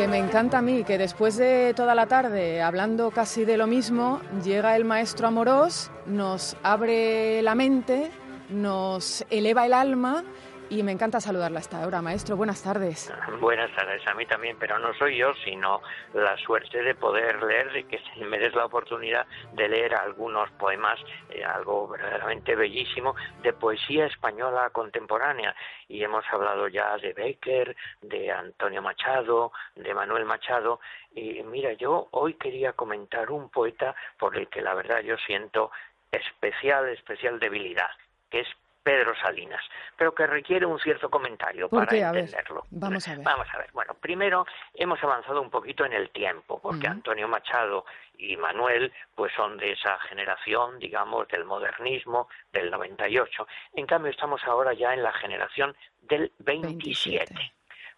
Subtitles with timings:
[0.00, 3.66] Que me encanta a mí, que después de toda la tarde hablando casi de lo
[3.66, 8.10] mismo, llega el maestro Amorós, nos abre la mente,
[8.48, 10.24] nos eleva el alma
[10.70, 12.00] y me encanta saludarla hasta ahora.
[12.00, 13.12] Maestro, buenas tardes.
[13.40, 15.82] Buenas tardes, a mí también, pero no soy yo, sino
[16.14, 20.98] la suerte de poder leer, de que me des la oportunidad de leer algunos poemas,
[21.30, 25.54] eh, algo verdaderamente bellísimo, de poesía española contemporánea.
[25.88, 30.80] Y hemos hablado ya de Becker, de Antonio Machado, de Manuel Machado.
[31.12, 35.72] Y mira, yo hoy quería comentar un poeta por el que la verdad yo siento
[36.12, 37.90] especial, especial debilidad,
[38.30, 38.48] que es
[38.82, 39.62] Pedro Salinas,
[39.96, 42.64] pero que requiere un cierto comentario para entenderlo.
[42.70, 43.24] vamos a ver.
[43.24, 43.70] Vamos a ver.
[43.72, 47.84] Bueno, primero hemos avanzado un poquito en el tiempo, porque Antonio Machado
[48.16, 53.46] y Manuel pues son de esa generación, digamos, del modernismo del 98.
[53.74, 57.52] En cambio, estamos ahora ya en la generación del 27.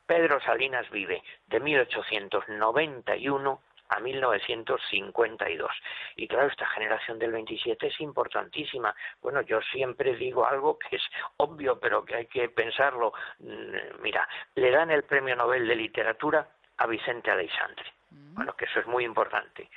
[0.07, 3.61] Pedro Salinas vive de 1891
[3.93, 5.71] a 1952.
[6.17, 8.95] Y claro, esta generación del 27 es importantísima.
[9.21, 11.03] Bueno, yo siempre digo algo que es
[11.37, 13.13] obvio, pero que hay que pensarlo.
[13.39, 17.93] Mm, mira, le dan el Premio Nobel de Literatura a Vicente Aleixandre.
[18.11, 18.35] Mm.
[18.35, 19.69] Bueno, que eso es muy importante.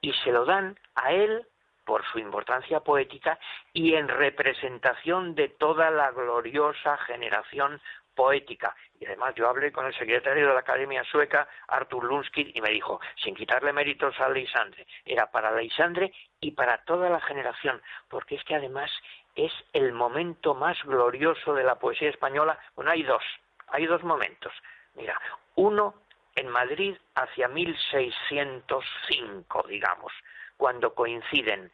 [0.00, 1.46] Y se lo dan a él
[1.84, 3.38] por su importancia poética
[3.72, 7.80] y en representación de toda la gloriosa generación
[8.14, 8.74] poética.
[8.98, 12.70] Y además yo hablé con el secretario de la Academia Sueca, Artur Lundskid, y me
[12.70, 18.36] dijo, sin quitarle méritos a Leisandre, era para Leisandre y para toda la generación, porque
[18.36, 18.90] es que además
[19.34, 22.58] es el momento más glorioso de la poesía española.
[22.76, 23.24] Bueno, hay dos,
[23.68, 24.52] hay dos momentos.
[24.94, 25.18] Mira,
[25.56, 25.94] uno
[26.36, 30.12] en Madrid hacia 1605, digamos,
[30.56, 31.70] cuando coinciden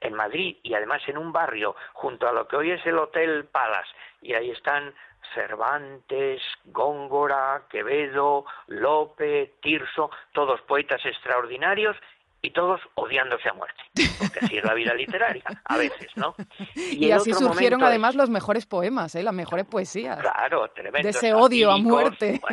[0.00, 3.46] en Madrid y además en un barrio junto a lo que hoy es el Hotel
[3.46, 3.90] Palace
[4.22, 4.94] y ahí están
[5.34, 11.96] Cervantes, Góngora, Quevedo, Lope, Tirso, todos poetas extraordinarios
[12.40, 13.82] y todos odiándose a muerte,
[14.18, 16.34] porque así es la vida literaria, a veces, ¿no?
[16.74, 19.22] Y, así surgieron además los mejores poemas, ¿eh?
[19.22, 20.18] las mejores poesías.
[20.20, 21.06] Claro, tremendo.
[21.06, 22.40] De ese odio a muerte.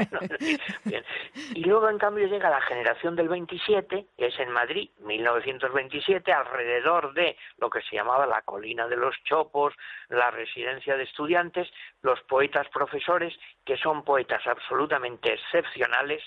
[1.54, 7.14] Y luego, en cambio, llega la generación del 27, que es en Madrid, 1927, alrededor
[7.14, 9.74] de lo que se llamaba la colina de los Chopos,
[10.10, 11.68] la residencia de estudiantes,
[12.02, 13.34] los poetas profesores,
[13.66, 16.24] que son poetas absolutamente excepcionales,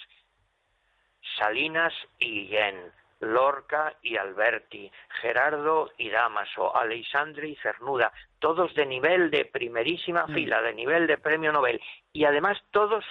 [1.38, 4.90] Salinas y Guillén Lorca y Alberti,
[5.20, 10.34] Gerardo y Damaso, Alexandre y Cernuda, todos de nivel de primerísima mm.
[10.34, 11.80] fila, de nivel de premio Nobel,
[12.12, 13.04] y además todos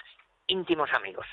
[0.46, 1.26] íntimos amigos.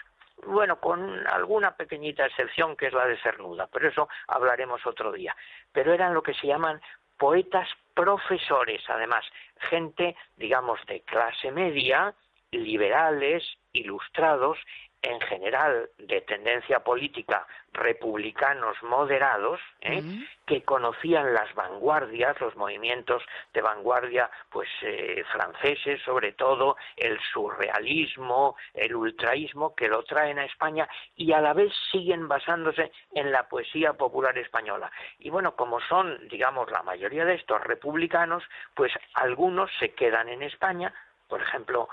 [0.46, 5.36] Bueno, con alguna pequeñita excepción que es la de Cernuda, pero eso hablaremos otro día.
[5.72, 6.82] Pero eran lo que se llaman
[7.18, 9.26] poetas profesores, además,
[9.70, 12.14] gente, digamos, de clase media,
[12.52, 14.58] liberales, ilustrados,
[15.06, 20.02] en general de tendencia política republicanos moderados ¿eh?
[20.48, 23.22] que conocían las vanguardias, los movimientos
[23.54, 30.46] de vanguardia pues eh, franceses sobre todo, el surrealismo, el ultraísmo que lo traen a
[30.46, 34.92] España y a la vez siguen basándose en la poesía popular española.
[35.20, 38.44] Y bueno, como son digamos la mayoría de estos republicanos,
[38.74, 40.94] pues algunos se quedan en España,
[41.28, 41.90] por ejemplo,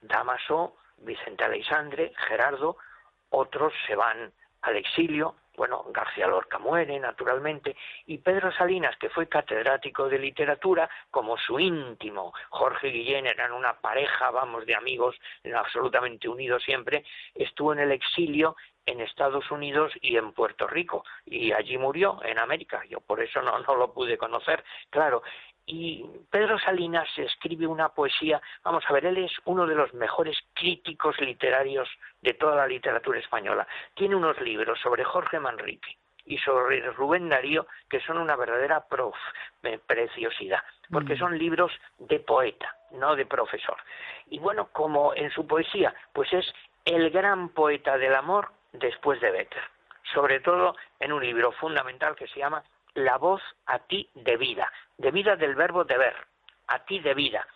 [0.00, 2.76] Damaso Vicente Aleixandre, Gerardo,
[3.30, 4.32] otros se van
[4.62, 7.76] al exilio, bueno, García Lorca muere, naturalmente,
[8.06, 13.74] y Pedro Salinas, que fue catedrático de literatura, como su íntimo, Jorge Guillén, eran una
[13.80, 15.16] pareja, vamos, de amigos,
[15.54, 17.04] absolutamente unidos siempre,
[17.34, 18.56] estuvo en el exilio
[18.86, 23.42] en Estados Unidos y en Puerto Rico, y allí murió, en América, yo por eso
[23.42, 25.22] no, no lo pude conocer, claro,
[25.68, 30.38] y Pedro Salinas escribe una poesía, vamos a ver, él es uno de los mejores
[30.54, 31.86] críticos literarios
[32.22, 33.68] de toda la literatura española.
[33.94, 39.14] Tiene unos libros sobre Jorge Manrique y sobre Rubén Darío que son una verdadera prof,
[39.62, 41.18] eh, preciosidad, porque mm.
[41.18, 43.76] son libros de poeta, no de profesor.
[44.30, 46.50] Y bueno, como en su poesía, pues es
[46.86, 49.64] el gran poeta del amor después de Becker,
[50.14, 52.64] sobre todo en un libro fundamental que se llama
[52.98, 56.14] la voz a ti de vida, de vida del verbo deber,
[56.66, 57.46] a ti de vida.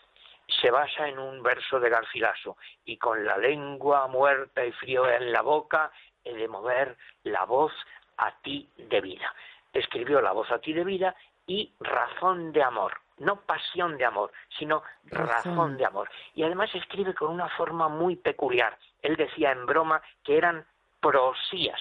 [0.60, 5.32] Se basa en un verso de Garcilaso, y con la lengua muerta y frío en
[5.32, 5.90] la boca
[6.24, 7.72] he de mover la voz
[8.18, 9.34] a ti de vida.
[9.72, 11.16] Escribió la voz a ti de vida
[11.46, 16.08] y razón de amor, no pasión de amor, sino razón, de amor.
[16.34, 18.78] Y además escribe con una forma muy peculiar.
[19.00, 20.64] Él decía en broma que eran
[21.00, 21.80] prosías,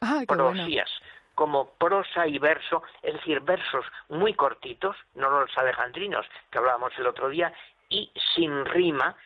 [0.00, 0.90] ah, prosías,
[1.42, 7.06] como prosa y verso, es decir, versos muy cortitos, no los alejandrinos que hablábamos el
[7.08, 7.52] otro día,
[7.88, 9.16] y sin rima,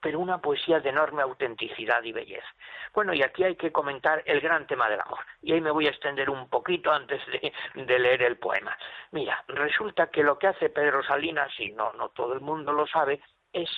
[0.00, 2.46] pero una poesía de enorme autenticidad y belleza.
[2.94, 5.18] Bueno, y aquí hay que comentar el gran tema del amor.
[5.42, 7.20] Y ahí me voy a extender un poquito antes
[7.74, 8.78] de, leer el poema.
[9.10, 12.86] Mira, resulta que lo que hace Pedro Salinas, y no, no todo el mundo lo
[12.86, 13.20] sabe,
[13.52, 13.68] es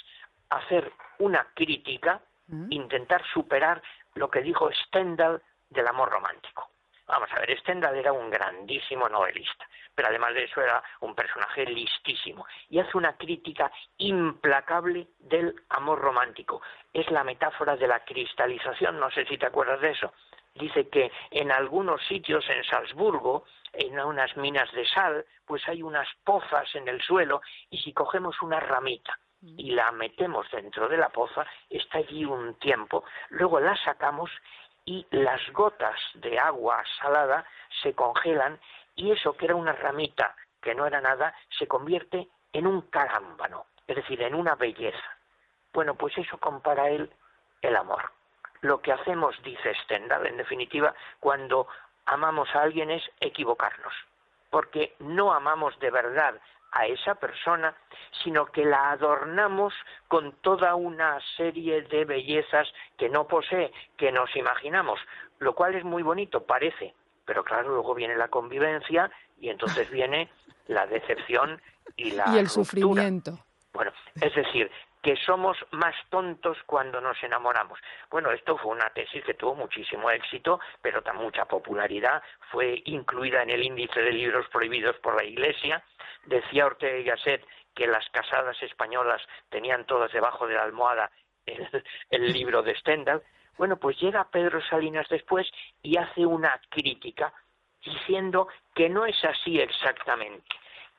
[0.50, 2.66] hacer una crítica, mm.
[2.72, 3.80] intentar superar
[4.16, 5.40] lo que dijo Stendhal
[5.70, 6.75] del amor romántico.
[7.06, 11.64] Vamos a ver, Stendhal era un grandísimo novelista, pero además de eso era un personaje
[11.64, 16.62] listísimo y hace una crítica implacable del amor romántico.
[16.92, 20.12] Es la metáfora de la cristalización, no sé si te acuerdas de eso.
[20.54, 26.08] Dice que en algunos sitios en Salzburgo, en unas minas de sal, pues hay unas
[26.24, 31.10] pozas en el suelo y si cogemos una ramita y la metemos dentro de la
[31.10, 34.30] poza, está allí un tiempo, luego la sacamos
[34.86, 37.44] y las gotas de agua salada
[37.82, 38.58] se congelan
[38.94, 43.66] y eso que era una ramita que no era nada se convierte en un carámbano,
[43.86, 45.18] es decir, en una belleza.
[45.72, 47.12] Bueno, pues eso compara él
[47.60, 48.12] el amor.
[48.62, 51.68] Lo que hacemos, dice Stendhal, en definitiva, cuando
[52.06, 53.92] amamos a alguien es equivocarnos,
[54.50, 56.40] porque no amamos de verdad
[56.76, 57.74] a esa persona,
[58.22, 59.72] sino que la adornamos
[60.08, 62.68] con toda una serie de bellezas
[62.98, 65.00] que no posee, que nos imaginamos,
[65.38, 66.94] lo cual es muy bonito, parece,
[67.24, 70.30] pero claro, luego viene la convivencia y entonces viene
[70.66, 71.60] la decepción
[71.96, 73.38] y la y el sufrimiento.
[73.72, 74.70] Bueno, es decir,
[75.06, 77.78] que somos más tontos cuando nos enamoramos.
[78.10, 82.20] Bueno, esto fue una tesis que tuvo muchísimo éxito, pero tan mucha popularidad,
[82.50, 85.80] fue incluida en el índice de libros prohibidos por la Iglesia.
[86.24, 91.08] Decía Ortega y Gasset que las casadas españolas tenían todas debajo de la almohada
[91.46, 93.22] el, el libro de Stendhal.
[93.58, 95.48] Bueno, pues llega Pedro Salinas después
[95.82, 97.32] y hace una crítica
[97.80, 100.48] diciendo que no es así exactamente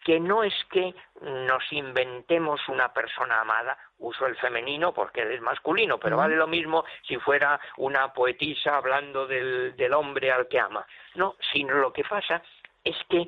[0.07, 5.99] que no es que nos inventemos una persona amada, uso el femenino porque es masculino,
[5.99, 10.87] pero vale lo mismo si fuera una poetisa hablando del, del hombre al que ama.
[11.15, 12.41] No, sino lo que pasa
[12.85, 13.27] es que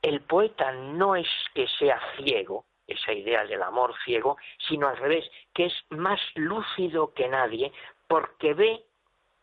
[0.00, 5.30] el poeta no es que sea ciego, esa idea del amor ciego, sino al revés,
[5.52, 7.70] que es más lúcido que nadie
[8.08, 8.82] porque ve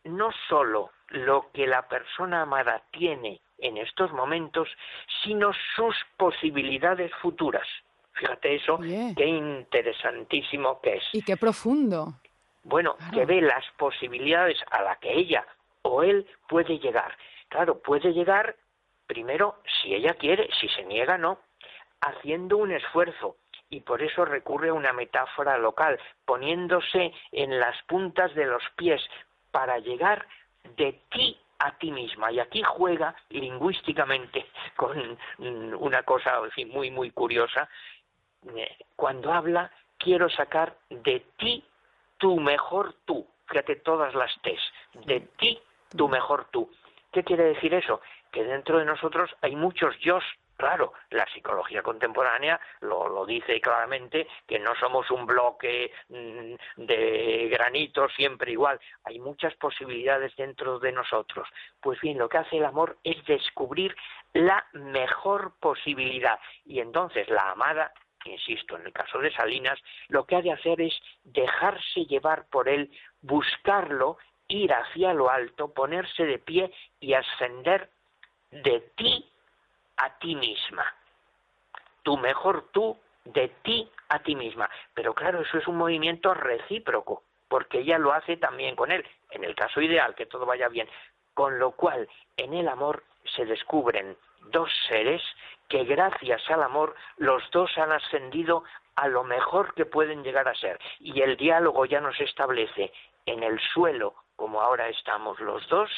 [0.02, 4.68] no sólo lo que la persona amada tiene en estos momentos,
[5.22, 7.66] sino sus posibilidades futuras.
[8.12, 11.04] Fíjate eso, qué interesantísimo que es.
[11.12, 12.14] Y qué profundo.
[12.64, 15.46] Bueno, que ve las posibilidades a las que ella
[15.82, 17.16] o él puede llegar.
[17.48, 18.56] Claro, puede llegar
[19.06, 21.38] primero si ella quiere, si se niega no,
[22.00, 23.36] haciendo un esfuerzo.
[23.70, 29.00] Y por eso recurre a una metáfora local, poniéndose en las puntas de los pies
[29.50, 30.26] para llegar
[30.76, 32.32] de ti a ti misma.
[32.32, 34.46] Y aquí juega lingüísticamente
[34.76, 36.40] con una cosa
[36.72, 37.68] muy, muy curiosa.
[38.56, 41.62] Eh, cuando habla, quiero sacar de ti
[42.18, 43.26] tu mejor tú.
[43.46, 44.60] Fíjate todas las tes.
[45.06, 45.60] De ti
[45.96, 46.70] tu mejor tú.
[47.12, 48.00] ¿Qué quiere decir eso?
[48.30, 50.18] Que dentro de nosotros hay muchos yo
[50.60, 56.54] Claro, la psicología contemporánea lo, dice claramente que no somos un bloque mm,
[56.84, 58.78] de granito siempre igual.
[59.04, 61.48] Hay muchas posibilidades dentro de nosotros.
[61.80, 63.96] Pues bien, lo que hace el amor es descubrir
[64.34, 66.38] la mejor posibilidad.
[66.66, 67.90] Y entonces la amada
[68.26, 72.68] insisto, en el caso de Salinas, lo que ha de hacer es dejarse llevar por
[72.68, 72.90] él,
[73.22, 77.88] buscarlo, ir hacia lo alto, ponerse de pie y ascender
[78.50, 79.30] de ti
[80.00, 80.84] a ti misma.
[82.02, 84.68] Tu mejor tú de ti a ti misma.
[84.94, 89.44] Pero claro, eso es un movimiento recíproco, porque ella lo hace también con él, en
[89.44, 90.88] el caso ideal, que todo vaya bien.
[91.34, 93.04] Con lo cual, en el amor
[93.36, 94.16] se descubren
[94.50, 95.22] dos seres
[95.68, 98.64] que gracias al amor los dos han ascendido
[98.96, 100.78] a lo mejor que pueden llegar a ser.
[100.98, 102.92] Y el diálogo ya nos establece
[103.26, 105.90] en el suelo, como ahora estamos los dos,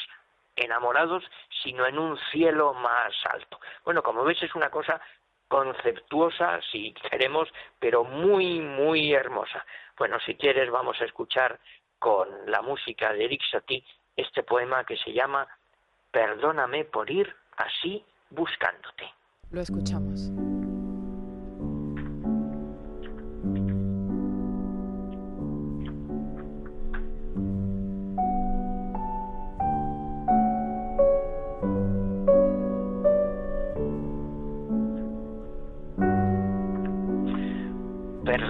[0.55, 1.23] enamorados,
[1.63, 3.59] sino en un cielo más alto.
[3.83, 5.01] Bueno, como ves, es una cosa
[5.47, 7.47] conceptuosa, si queremos,
[7.79, 9.65] pero muy, muy hermosa.
[9.97, 11.59] Bueno, si quieres, vamos a escuchar
[11.99, 13.41] con la música de Eric
[14.15, 15.47] este poema que se llama
[16.11, 19.11] Perdóname por ir así buscándote.
[19.51, 20.31] Lo escuchamos.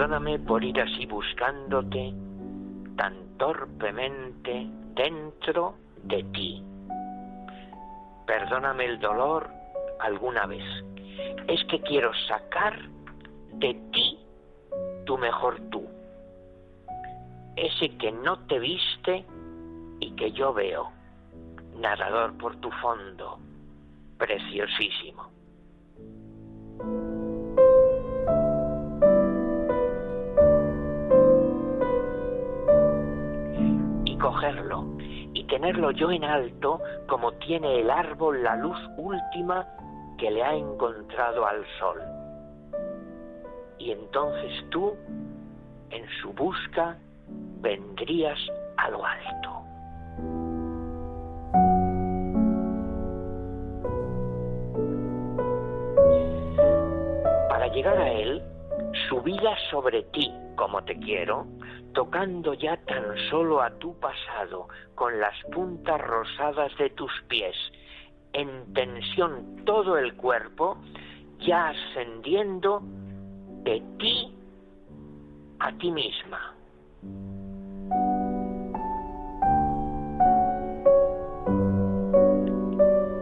[0.04, 2.14] Perdóname por ir así buscándote
[2.98, 6.62] tan torpemente dentro de ti.
[8.28, 9.50] Perdóname el dolor
[10.02, 10.66] alguna vez.
[11.48, 12.78] Es que quiero sacar
[13.54, 14.20] de ti
[15.06, 15.88] tu mejor tú.
[17.56, 19.24] ese que no te viste
[20.02, 20.92] y que yo veo,
[21.78, 23.40] nadador por tu fondo,
[24.18, 25.32] preciosísimo.
[35.34, 39.68] Y tenerlo yo en alto como tiene el árbol la luz última
[40.18, 42.02] que le ha encontrado al sol.
[43.80, 44.94] Y entonces tú,
[45.90, 46.98] en su busca,
[47.62, 48.38] vendrías
[48.78, 49.50] a lo alto.
[57.50, 58.44] Para llegar a él,
[59.10, 61.48] subida sobre ti como te quiero,
[61.94, 67.56] tocando ya tan solo a tu pasado con las puntas rosadas de tus pies,
[68.34, 70.78] en tensión todo el cuerpo,
[71.40, 72.82] ya ascendiendo
[73.64, 74.34] de ti
[75.60, 76.54] a ti misma.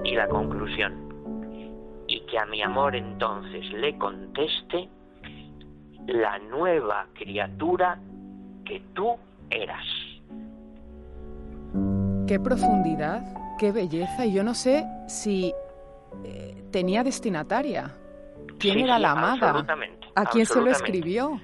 [0.03, 4.89] Y la conclusión, y que a mi amor entonces le conteste
[6.08, 8.00] la nueva criatura
[8.65, 9.15] que tú
[9.50, 9.86] eras.
[12.27, 13.24] Qué profundidad,
[13.60, 15.53] qué belleza, y yo no sé si
[16.24, 17.91] eh, tenía destinataria.
[18.60, 19.65] ¿Quién era la amada?
[20.15, 21.39] ¿A quién se lo escribió?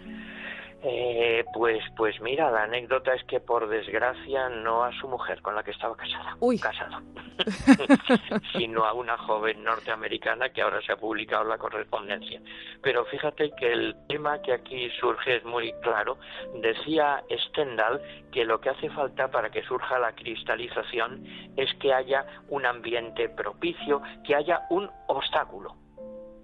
[0.90, 5.54] Eh, pues, pues mira, la anécdota es que por desgracia no a su mujer con
[5.54, 6.58] la que estaba casada, Uy.
[6.58, 7.02] casado,
[8.54, 12.42] sino a una joven norteamericana que ahora se ha publicado la correspondencia.
[12.82, 16.20] Pero fíjate que el tema que aquí surge es muy claro.
[16.62, 18.02] Decía Stendhal
[18.32, 21.26] que lo que hace falta para que surja la cristalización
[21.58, 25.76] es que haya un ambiente propicio, que haya un obstáculo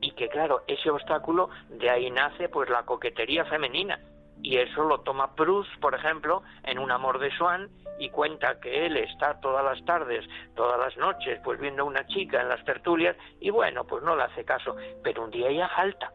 [0.01, 3.97] y que claro, ese obstáculo de ahí nace pues la coquetería femenina
[4.41, 8.85] y eso lo toma Proust, por ejemplo, en Un amor de Swan y cuenta que
[8.85, 12.63] él está todas las tardes, todas las noches, pues viendo a una chica en las
[12.65, 16.11] tertulias y bueno, pues no le hace caso, pero un día ella falta.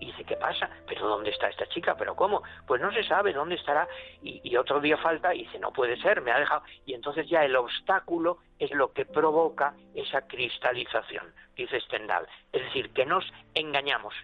[0.00, 0.68] Y dice, ¿qué pasa?
[0.86, 1.96] ¿Pero dónde está esta chica?
[1.96, 2.42] ¿Pero cómo?
[2.66, 3.88] Pues no se sabe dónde estará.
[4.22, 6.62] Y, y otro día falta y dice, no puede ser, me ha dejado.
[6.84, 12.26] Y entonces ya el obstáculo es lo que provoca esa cristalización, dice Stendhal.
[12.52, 14.14] Es decir, que nos engañamos.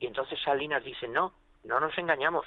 [0.00, 2.46] Y entonces Salinas dice, no, no nos engañamos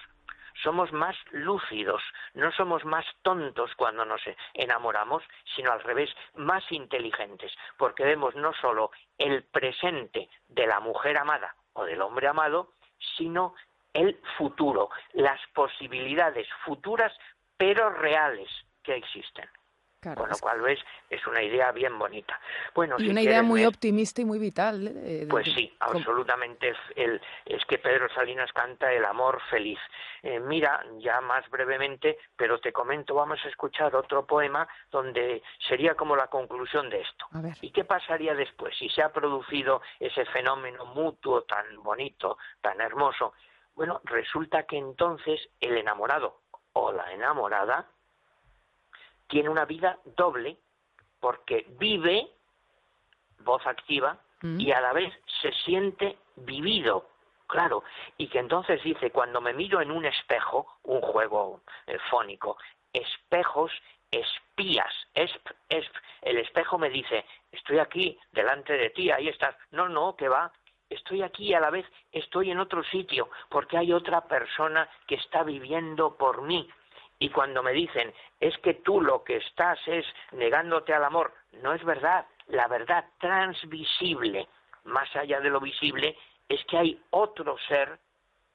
[0.64, 2.02] somos más lúcidos,
[2.34, 4.22] no somos más tontos cuando nos
[4.54, 5.24] enamoramos,
[5.56, 11.56] sino al revés, más inteligentes, porque vemos no solo el presente de la mujer amada
[11.74, 12.74] o del hombre amado,
[13.18, 13.56] sino
[13.94, 17.14] el futuro, las posibilidades futuras
[17.58, 18.50] pero reales
[18.84, 19.48] que existen.
[20.02, 20.80] Con lo cual, ves,
[21.10, 22.40] es una idea bien bonita.
[22.74, 24.92] Bueno, y una idea muy optimista y muy vital.
[24.96, 26.74] Eh, pues sí, absolutamente.
[26.96, 29.80] El, es que Pedro Salinas canta el amor feliz.
[30.24, 35.94] Eh, mira, ya más brevemente, pero te comento, vamos a escuchar otro poema donde sería
[35.94, 37.28] como la conclusión de esto.
[37.62, 38.76] ¿Y qué pasaría después?
[38.78, 43.34] Si se ha producido ese fenómeno mutuo tan bonito, tan hermoso.
[43.76, 46.42] Bueno, resulta que entonces el enamorado
[46.74, 47.88] o la enamorada
[49.32, 50.58] tiene una vida doble
[51.20, 52.28] porque vive,
[53.40, 54.60] voz activa, mm.
[54.60, 57.10] y a la vez se siente vivido,
[57.48, 57.84] claro,
[58.18, 62.58] y que entonces dice, cuando me miro en un espejo, un juego eh, fónico,
[62.92, 63.72] espejos,
[64.12, 69.88] espías, esp, esp, el espejo me dice, estoy aquí delante de ti, ahí estás, no,
[69.88, 70.52] no, que va,
[70.90, 75.16] estoy aquí y a la vez estoy en otro sitio, porque hay otra persona que
[75.16, 76.68] está viviendo por mí,
[77.22, 81.72] y cuando me dicen, es que tú lo que estás es negándote al amor, no
[81.72, 82.26] es verdad.
[82.48, 84.48] La verdad transvisible,
[84.86, 86.18] más allá de lo visible,
[86.50, 88.00] es que hay otro ser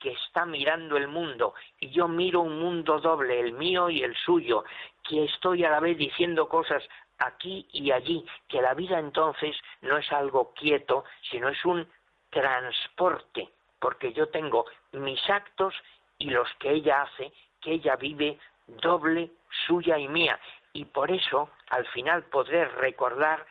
[0.00, 4.16] que está mirando el mundo y yo miro un mundo doble, el mío y el
[4.16, 4.64] suyo,
[5.08, 6.82] que estoy a la vez diciendo cosas
[7.18, 11.88] aquí y allí, que la vida entonces no es algo quieto, sino es un
[12.30, 15.72] transporte, porque yo tengo mis actos
[16.18, 19.30] y los que ella hace, que ella vive doble
[19.66, 20.38] suya y mía.
[20.72, 23.46] Y por eso al final podré recordar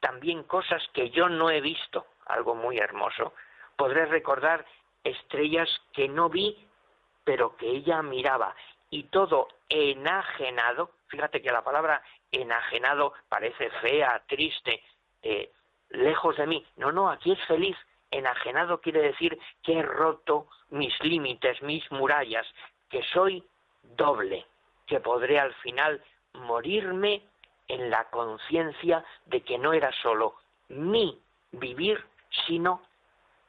[0.00, 3.32] también cosas que yo no he visto, algo muy hermoso.
[3.76, 4.64] Podré recordar
[5.04, 6.66] estrellas que no vi,
[7.24, 8.54] pero que ella miraba.
[8.90, 14.82] Y todo enajenado, fíjate que la palabra enajenado parece fea, triste,
[15.22, 15.50] eh,
[15.90, 16.66] lejos de mí.
[16.76, 17.76] No, no, aquí es feliz.
[18.10, 22.46] Enajenado quiere decir que he roto mis límites, mis murallas,
[22.88, 23.44] que soy
[23.96, 24.46] doble,
[24.86, 26.02] que podré al final
[26.34, 27.22] morirme
[27.68, 30.34] en la conciencia de que no era solo
[30.68, 31.20] mi
[31.52, 32.02] vivir,
[32.46, 32.82] sino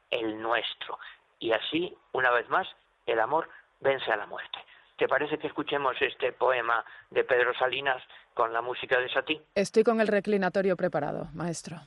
[0.09, 0.97] el nuestro.
[1.39, 2.67] Y así, una vez más,
[3.05, 4.57] el amor vence a la muerte.
[4.97, 8.03] ¿Te parece que escuchemos este poema de Pedro Salinas
[8.33, 9.41] con la música de Satí?
[9.55, 11.77] Estoy con el reclinatorio preparado, maestro.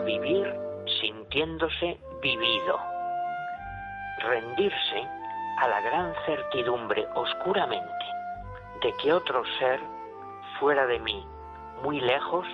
[0.00, 0.54] Vivir
[1.00, 2.80] sintiéndose vivido,
[4.20, 5.06] rendirse
[5.58, 8.04] a la gran certidumbre oscuramente
[8.82, 9.80] de que otro ser
[10.58, 11.26] fuera de mí,
[11.82, 12.46] muy lejos,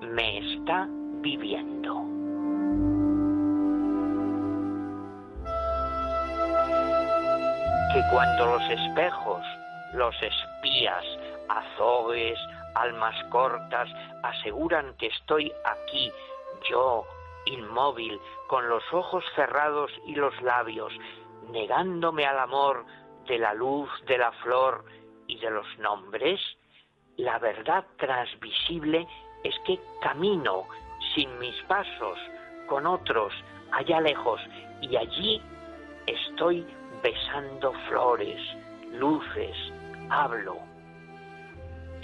[0.00, 0.86] me está
[1.20, 1.94] viviendo.
[7.92, 9.42] Que cuando los espejos,
[9.94, 11.04] los espías,
[11.48, 12.38] azogues,
[12.74, 13.88] almas cortas
[14.22, 16.12] aseguran que estoy aquí
[16.68, 17.04] yo,
[17.46, 20.92] inmóvil, con los ojos cerrados y los labios,
[21.50, 22.84] negándome al amor
[23.26, 24.84] de la luz, de la flor
[25.26, 26.40] y de los nombres,
[27.16, 29.06] la verdad transvisible
[29.44, 30.66] es que camino
[31.14, 32.18] sin mis pasos
[32.66, 33.32] con otros
[33.72, 34.40] allá lejos
[34.80, 35.42] y allí
[36.06, 36.66] estoy
[37.02, 38.40] besando flores,
[38.92, 39.56] luces,
[40.10, 40.58] hablo,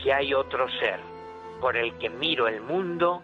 [0.02, 1.00] que hay otro ser
[1.60, 3.22] por el que miro el mundo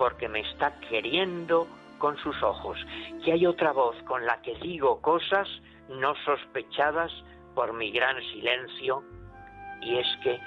[0.00, 2.78] porque me está queriendo con sus ojos,
[3.22, 5.46] que hay otra voz con la que digo cosas
[5.90, 7.12] no sospechadas
[7.54, 9.04] por mi gran silencio,
[9.82, 10.40] y es que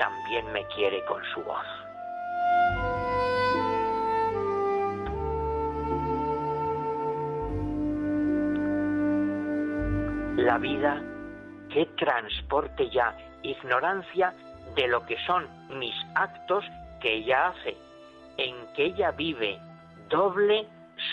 [0.00, 1.64] también me quiere con su voz.
[10.38, 11.00] La vida
[11.72, 14.34] que transporte ya ignorancia
[14.74, 15.46] de lo que son
[15.78, 16.64] mis actos
[17.00, 17.91] que ella hace
[18.36, 19.58] en que ella vive,
[20.08, 20.66] doble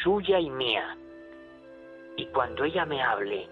[0.04, 0.98] suya y mía.
[2.18, 3.48] Y cuando ella me hable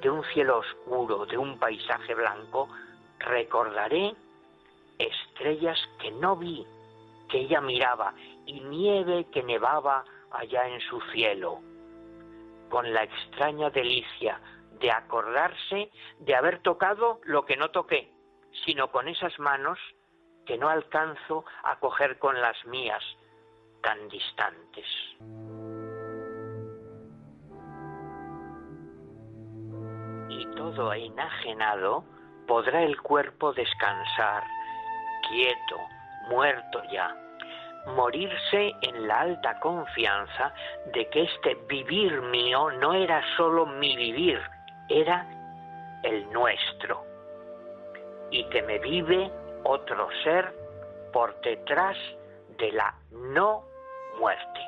[0.00, 2.68] de un cielo oscuro, de un paisaje blanco,
[3.18, 4.14] recordaré
[4.98, 6.66] estrellas que no vi,
[7.28, 8.14] que ella miraba,
[8.46, 11.60] y nieve que nevaba allá en su cielo,
[12.70, 14.40] con la extraña delicia
[14.80, 18.10] de acordarse de haber tocado lo que no toqué,
[18.64, 19.78] sino con esas manos
[20.46, 23.02] que no alcanzo a coger con las mías
[23.82, 24.86] tan distantes.
[30.28, 32.04] Y todo enajenado
[32.46, 34.44] podrá el cuerpo descansar,
[35.28, 35.78] quieto,
[36.28, 37.14] muerto ya,
[37.94, 40.52] morirse en la alta confianza
[40.92, 44.40] de que este vivir mío no era sólo mi vivir,
[44.88, 45.26] era
[46.02, 47.04] el nuestro,
[48.30, 49.30] y que me vive
[49.68, 50.54] otro ser
[51.12, 51.96] por detrás
[52.58, 53.64] de la no
[54.18, 54.60] muerte.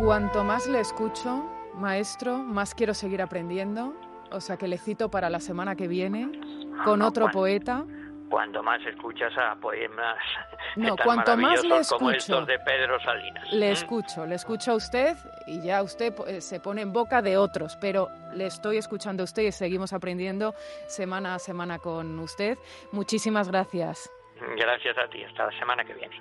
[0.00, 3.94] Cuanto más le escucho, maestro, más quiero seguir aprendiendo.
[4.30, 6.30] O sea que le cito para la semana que viene
[6.84, 7.84] con ah, otro poeta
[8.28, 10.18] cuando más escuchas a poemas
[10.76, 13.52] no, cuanto más le escucho, como estos de Pedro Salinas.
[13.52, 17.36] Le escucho, le escucho a usted y ya usted eh, se pone en boca de
[17.36, 20.54] otros, pero le estoy escuchando a usted y seguimos aprendiendo
[20.86, 22.58] semana a semana con usted.
[22.92, 24.10] Muchísimas gracias.
[24.56, 26.20] Gracias a ti, hasta la semana que viene.